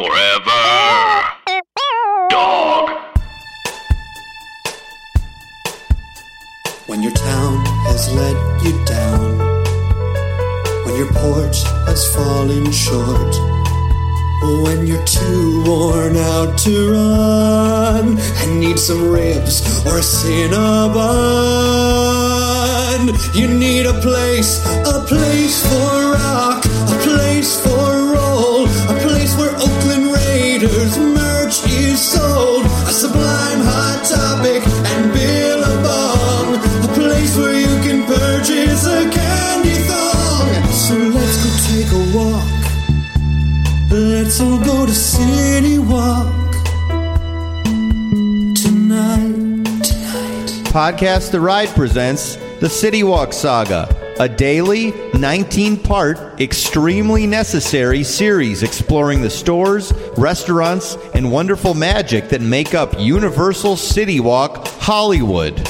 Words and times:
Forever. 0.00 0.64
Dog. 2.30 2.88
When 6.86 7.02
your 7.02 7.12
town 7.12 7.66
has 7.84 8.10
let 8.14 8.36
you 8.64 8.72
down, 8.86 9.36
when 10.86 10.96
your 10.96 11.12
porch 11.12 11.64
has 11.84 12.06
fallen 12.14 12.72
short, 12.72 13.34
when 14.64 14.86
you're 14.86 15.04
too 15.04 15.64
worn 15.66 16.16
out 16.16 16.56
to 16.60 16.92
run 16.92 18.18
and 18.18 18.58
need 18.58 18.78
some 18.78 19.06
ribs 19.06 19.60
or 19.84 19.98
a 19.98 20.00
Cinnabon, 20.00 20.96
you 23.34 23.48
need 23.48 23.84
a 23.84 24.00
place, 24.00 24.64
a 24.66 25.04
place 25.06 25.60
for 25.68 25.99
Let's 44.50 44.66
go 44.66 44.84
to 44.84 44.92
City 44.92 45.78
Walk 45.78 46.26
tonight. 48.56 49.84
Tonight. 49.84 50.48
Podcast 50.66 51.30
The 51.30 51.40
Ride 51.40 51.68
presents 51.68 52.34
the 52.58 52.68
City 52.68 53.04
Walk 53.04 53.32
Saga, 53.32 53.88
a 54.18 54.28
daily, 54.28 54.92
19 55.16 55.76
part, 55.76 56.40
extremely 56.40 57.28
necessary 57.28 58.02
series 58.02 58.64
exploring 58.64 59.22
the 59.22 59.30
stores, 59.30 59.92
restaurants, 60.16 60.96
and 61.14 61.30
wonderful 61.30 61.74
magic 61.74 62.28
that 62.30 62.40
make 62.40 62.74
up 62.74 62.98
Universal 62.98 63.76
City 63.76 64.18
Walk 64.18 64.66
Hollywood. 64.80 65.60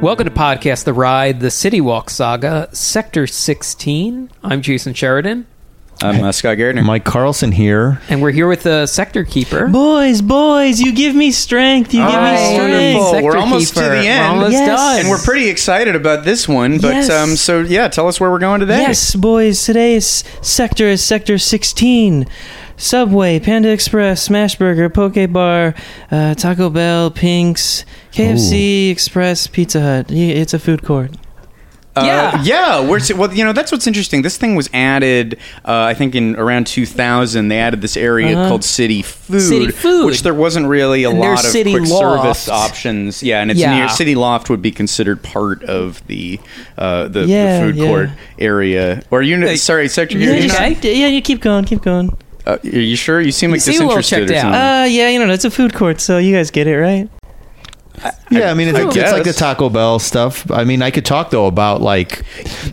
Welcome 0.00 0.26
to 0.26 0.32
Podcast 0.32 0.84
The 0.84 0.92
Ride, 0.92 1.40
the 1.40 1.50
City 1.50 1.80
Walk 1.80 2.08
Saga, 2.08 2.68
Sector 2.72 3.26
16. 3.26 4.30
I'm 4.44 4.62
Jason 4.62 4.94
Sheridan, 4.94 5.48
I'm 6.04 6.22
uh, 6.22 6.32
Scott 6.32 6.58
Gairdner. 6.58 6.84
Mike 6.84 7.04
Carlson 7.04 7.50
here. 7.50 7.98
and 8.10 8.20
we're 8.20 8.30
here 8.30 8.46
with 8.46 8.62
the 8.64 8.86
Sector 8.86 9.24
Keeper. 9.24 9.68
Boys, 9.68 10.20
boys, 10.20 10.78
you 10.80 10.92
give 10.92 11.14
me 11.14 11.30
strength. 11.32 11.94
You 11.94 12.00
give 12.00 12.20
me 12.22 12.36
strength. 12.54 12.58
Wonderful. 12.60 13.10
Sector 13.10 13.24
We're 13.24 13.36
almost 13.38 13.68
to 13.68 13.74
Keeper. 13.80 13.88
the 13.88 13.94
We're 13.96 14.10
end. 14.10 14.26
almost 14.26 14.52
Yes. 14.52 14.66
done. 14.68 15.00
and 15.00 15.08
we're 15.08 15.18
pretty 15.18 15.48
excited 15.48 15.96
about 15.96 16.24
this 16.24 16.46
one. 16.46 16.78
But 16.78 16.94
Yes. 16.94 17.10
um, 17.10 17.36
so 17.36 17.60
yeah, 17.60 17.88
tell 17.88 18.06
us 18.06 18.20
where 18.20 18.30
we're 18.30 18.38
going 18.38 18.60
today. 18.60 18.80
Yes, 18.82 19.14
boys, 19.14 19.64
today's 19.64 20.24
sector 20.42 20.86
is 20.88 21.02
Sector 21.02 21.38
16. 21.38 22.26
Subway, 22.76 23.38
Panda 23.38 23.70
Express, 23.70 24.28
Smashburger, 24.28 24.92
Poke 24.92 25.32
Bar, 25.32 25.74
uh, 26.10 26.34
Taco 26.34 26.68
Bell, 26.70 27.08
Pink's, 27.10 27.84
KFC, 28.12 28.90
Express, 28.90 29.46
Pizza 29.46 29.80
Hut. 29.80 30.10
It's 30.10 30.52
a 30.52 30.58
food 30.58 30.82
court. 30.82 31.12
Uh, 31.96 32.02
Yeah. 32.04 32.42
yeah. 32.42 32.80
We're 32.88 32.98
well. 33.16 33.32
You 33.32 33.44
know, 33.44 33.52
that's 33.52 33.70
what's 33.70 33.86
interesting. 33.86 34.22
This 34.22 34.36
thing 34.36 34.56
was 34.56 34.68
added. 34.74 35.38
Uh, 35.64 35.82
I 35.82 35.94
think 35.94 36.14
in 36.16 36.34
around 36.36 36.66
2000, 36.66 37.48
they 37.48 37.58
added 37.58 37.82
this 37.82 37.96
area 37.96 38.36
Uh-huh. 38.36 38.48
called 38.48 38.64
City 38.64 39.02
Food, 39.02 39.40
City 39.42 39.70
Food. 39.70 40.06
which 40.06 40.22
there 40.24 40.34
wasn't 40.34 40.66
really 40.66 41.04
a 41.04 41.10
And 41.10 41.20
lot 41.20 41.44
of 41.44 41.50
City 41.50 41.70
quick 41.72 41.86
service 41.86 42.48
options. 42.48 43.22
Yeah, 43.22 43.40
and 43.42 43.50
it's 43.50 43.60
Yeah. 43.60 43.76
near 43.76 43.88
City 43.88 44.14
Loft 44.16 44.50
would 44.50 44.60
be 44.62 44.72
considered 44.72 45.22
part 45.22 45.62
of 45.64 46.02
the 46.08 46.40
uh, 46.76 47.06
the, 47.08 47.26
Yeah, 47.26 47.60
the 47.60 47.66
food 47.66 47.76
yeah. 47.76 47.86
court 47.86 48.10
area. 48.40 49.02
Or 49.12 49.22
you? 49.22 49.56
sorry, 49.56 49.88
sector. 49.88 50.18
Yeah, 50.18 50.32
you're 50.32 50.40
just 50.42 50.58
not- 50.58 50.80
keep- 50.80 50.96
yeah, 50.96 51.06
you 51.06 51.22
keep 51.22 51.40
going, 51.40 51.64
keep 51.64 51.82
going. 51.82 52.16
uh, 52.46 52.56
are 52.64 52.68
you 52.78 52.96
sure? 52.96 53.20
You 53.20 53.30
seem 53.32 53.52
like 53.52 53.60
seem 53.60 53.80
a 53.80 53.86
little 53.86 53.96
disinterested. 54.02 54.34
checked 54.36 54.44
or 54.44 54.54
out. 54.56 54.82
Uh, 54.82 54.84
yeah, 54.86 55.08
you 55.10 55.24
know, 55.24 55.32
it's 55.32 55.44
a 55.44 55.50
food 55.50 55.72
court, 55.74 56.00
so 56.00 56.18
you 56.18 56.34
guys 56.34 56.50
get 56.50 56.66
it, 56.66 56.76
right? 56.76 57.08
Yeah, 58.30 58.50
I 58.50 58.54
mean, 58.54 58.68
it's, 58.68 58.78
I 58.78 58.88
it's 58.88 59.12
like 59.12 59.22
the. 59.24 59.32
Taco 59.32 59.68
Bell 59.70 59.98
stuff. 60.00 60.50
I 60.50 60.64
mean, 60.64 60.82
I 60.82 60.90
could 60.90 61.04
talk 61.04 61.30
though 61.30 61.46
about 61.46 61.80
like 61.80 62.24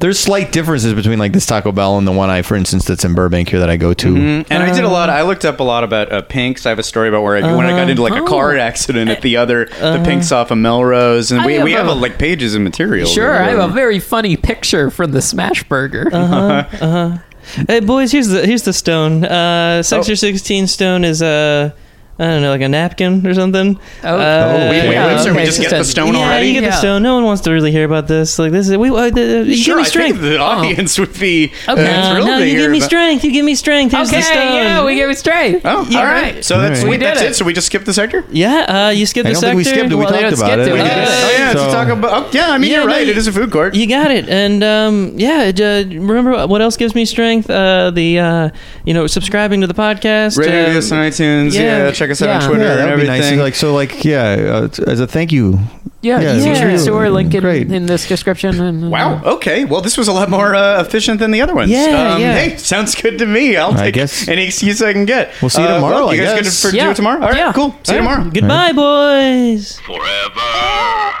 there's 0.00 0.18
slight 0.18 0.50
differences 0.52 0.94
between 0.94 1.18
like 1.18 1.32
this 1.32 1.44
Taco 1.44 1.72
Bell 1.72 1.98
and 1.98 2.06
the 2.06 2.12
one 2.12 2.30
I, 2.30 2.40
for 2.42 2.54
instance, 2.56 2.86
that's 2.86 3.04
in 3.04 3.14
Burbank 3.14 3.50
here 3.50 3.60
that 3.60 3.68
I 3.68 3.76
go 3.76 3.92
to. 3.92 4.14
Mm, 4.14 4.46
And 4.50 4.62
I 4.62 4.72
did 4.72 4.84
a 4.84 4.86
Uh. 4.86 4.90
lot. 4.90 5.10
I 5.10 5.22
looked 5.22 5.44
up 5.44 5.60
a 5.60 5.62
lot 5.62 5.84
about 5.84 6.10
uh, 6.10 6.22
Pinks. 6.22 6.64
I 6.64 6.70
have 6.70 6.78
a 6.78 6.82
story 6.82 7.08
about 7.08 7.22
where 7.22 7.36
I, 7.36 7.54
when 7.54 7.66
I 7.66 7.70
got 7.70 7.90
into 7.90 8.02
like 8.02 8.20
a 8.20 8.24
car 8.24 8.56
accident 8.56 9.10
at 9.10 9.20
the 9.20 9.36
other 9.36 9.66
the 9.66 10.00
Pinks 10.04 10.32
off 10.32 10.50
of 10.50 10.56
Melrose, 10.58 11.30
and 11.32 11.42
I 11.42 11.46
we, 11.46 11.54
have 11.54 11.64
we 11.64 11.72
have 11.72 11.86
a- 11.88 11.90
a, 11.90 11.94
like 11.94 12.18
pages 12.18 12.54
of 12.54 12.62
material. 12.62 13.06
Sure, 13.06 13.34
I 13.42 13.50
have 13.50 13.58
a 13.58 13.62
Uh, 13.64 13.68
very 13.68 13.98
funny 13.98 14.36
picture 14.38 14.90
from 14.90 15.12
the 15.12 15.20
Smash 15.22 15.64
Burger. 15.64 16.08
Hey, 17.66 17.80
boys, 17.80 18.12
here's 18.12 18.28
the 18.28 18.46
here's 18.46 18.62
the 18.62 18.72
stone. 18.72 19.24
Uh, 19.24 19.82
Sector 19.82 20.14
16 20.14 20.66
stone 20.68 21.04
is 21.04 21.20
a, 21.22 21.74
I 22.20 22.24
don't 22.26 22.42
know, 22.42 22.50
like 22.50 22.60
a 22.60 22.68
napkin 22.68 23.26
or 23.26 23.32
something. 23.32 23.78
Oh, 24.04 24.08
Uh, 24.18 24.68
Wait, 24.70 24.82
wait, 24.88 24.92
yeah, 24.92 25.06
wait, 25.06 25.20
so 25.24 25.32
we 25.34 25.44
just 25.44 25.58
get 25.58 25.70
the 25.70 25.82
stone 25.84 26.12
yeah, 26.12 26.20
already? 26.26 26.48
you 26.48 26.52
get 26.52 26.64
Yeah. 26.64 26.70
the 26.70 26.76
stone. 26.76 27.02
No 27.02 27.14
one 27.14 27.24
wants 27.24 27.40
to 27.42 27.50
really 27.50 27.72
hear 27.72 27.84
about 27.86 28.08
this. 28.08 28.38
Like 28.38 28.52
this 28.52 28.68
is 28.68 28.76
we. 28.76 28.90
Uh, 28.90 28.92
uh, 28.92 29.06
you 29.06 29.44
give 29.46 29.56
Sure, 29.56 29.76
me 29.76 29.82
I 29.82 29.86
strength. 29.86 30.20
think 30.20 30.32
the 30.34 30.38
audience 30.38 30.98
would 30.98 31.18
be 31.18 31.50
uh, 31.66 31.72
Okay. 31.72 31.82
no, 31.84 32.10
thrilled 32.12 32.26
no, 32.28 32.38
you 32.38 32.56
give 32.58 32.70
me 32.70 32.76
about- 32.78 32.86
strength. 32.86 33.24
You 33.24 33.32
give 33.32 33.44
me 33.46 33.54
strength. 33.54 33.92
Here's 33.92 34.10
the 34.10 34.16
Okay, 34.18 34.22
stone. 34.22 34.54
yeah, 34.54 34.84
we 34.84 34.94
give 34.96 35.08
it 35.08 35.18
straight. 35.18 35.62
Oh, 35.64 35.86
Yeah. 35.88 35.98
all 35.98 36.04
right. 36.04 36.44
So 36.44 36.60
that's 36.60 36.80
All 36.80 36.84
right. 36.84 36.84
we 36.84 36.90
We 36.90 36.96
did 36.98 37.06
that's 37.06 37.22
it. 37.22 37.30
it. 37.30 37.34
So 37.36 37.44
we 37.46 37.52
just 37.54 37.68
skip 37.68 37.84
the 37.86 37.94
sector. 37.94 38.24
Yeah, 38.30 38.66
uh, 38.68 38.90
you 38.90 39.06
skip 39.06 39.24
I 39.24 39.30
the 39.30 39.32
don't 39.34 39.40
sector. 39.40 39.54
think 39.54 39.56
we 39.56 39.64
skipped 39.64 39.92
it. 39.92 39.94
We 39.96 40.04
Well, 40.04 40.12
talked 40.12 40.22
about 40.34 40.38
skip 40.38 40.58
it. 40.58 40.68
it. 40.68 40.72
We 40.74 40.80
Oh 40.80 40.84
did 40.84 40.92
it. 40.92 41.08
yeah, 41.08 41.52
So- 41.52 41.52
to 41.52 41.54
talk 41.54 41.59
about. 41.98 42.26
Oh, 42.26 42.30
yeah, 42.32 42.50
I 42.50 42.58
mean 42.58 42.70
Yeah, 42.70 42.78
you're 42.78 42.86
no, 42.86 42.92
right. 42.94 43.06
you- 43.06 43.12
It 43.12 43.18
is 43.18 43.26
a 43.26 43.32
food 43.32 43.50
court. 43.50 43.74
You 43.74 43.86
got 43.86 44.10
it. 44.10 44.28
And 44.28 44.62
um, 44.64 45.12
yeah, 45.16 45.50
uh, 45.58 45.84
remember 45.88 46.46
what 46.46 46.60
else 46.60 46.76
gives 46.76 46.94
me 46.94 47.04
strength? 47.04 47.48
Uh, 47.50 47.90
the 47.90 48.18
uh, 48.18 48.50
you 48.84 48.94
know 48.94 49.06
subscribing 49.06 49.60
to 49.62 49.66
the 49.66 49.74
podcast. 49.74 50.38
Radio 50.38 50.70
um, 50.70 50.76
us 50.76 50.90
on 50.92 50.98
iTunes. 50.98 51.54
Yeah, 51.54 51.86
yeah. 51.86 51.92
check 51.92 52.10
us 52.10 52.22
out 52.22 52.26
Yeah. 52.28 52.40
on 52.42 52.48
Twitter 52.48 52.64
Yeah, 52.64 52.70
and 52.72 52.80
that 52.80 52.90
would 52.96 53.00
be 53.02 53.06
nice. 53.06 53.20
everything. 53.22 53.40
Like 53.40 53.54
so, 53.54 53.74
like 53.74 54.04
yeah, 54.04 54.68
uh, 54.78 54.90
as 54.90 55.00
a 55.00 55.06
thank 55.06 55.32
you. 55.32 55.58
Yeah, 56.02 56.18
Yeah, 56.20 56.36
easy 56.36 56.48
yeah. 56.48 56.64
to 56.70 56.78
store. 56.78 57.10
Link 57.10 57.34
in, 57.34 57.42
Great. 57.42 57.70
in 57.70 57.84
this 57.84 58.08
description. 58.08 58.58
And, 58.58 58.90
Wow. 58.90 59.20
Okay. 59.22 59.66
Well, 59.66 59.82
this 59.82 59.98
was 59.98 60.08
a 60.08 60.12
lot 60.14 60.30
more 60.30 60.54
uh, 60.54 60.80
efficient 60.80 61.18
than 61.20 61.30
the 61.30 61.42
other 61.42 61.54
ones. 61.54 61.70
Yeah, 61.70 62.14
um, 62.14 62.20
yeah. 62.22 62.32
Hey, 62.38 62.56
sounds 62.56 62.94
good 62.94 63.18
to 63.18 63.26
me. 63.26 63.54
I'll 63.58 63.74
I 63.74 63.84
take 63.84 63.94
guess- 63.96 64.26
any 64.26 64.46
excuse 64.46 64.80
I 64.80 64.94
can 64.94 65.04
get. 65.04 65.30
We'll 65.42 65.50
see 65.50 65.60
you 65.60 65.68
Uh, 65.68 65.74
tomorrow, 65.74 66.06
well, 66.06 66.14
you 66.14 66.22
I 66.22 66.24
guys 66.24 66.42
guess. 66.44 66.62
going 66.62 66.70
to 66.72 66.76
Yeah. 66.78 66.84
do 66.86 66.90
it 66.92 66.96
tomorrow? 66.96 67.20
All 67.20 67.28
right. 67.28 67.36
Yeah. 67.36 67.52
Cool. 67.52 67.74
See 67.82 67.92
you 67.92 67.98
tomorrow. 67.98 68.30
Goodbye, 68.32 68.72
boys. 68.72 69.78
Forever. 69.80 71.20